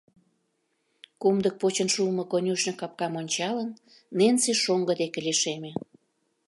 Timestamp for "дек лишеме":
5.01-5.71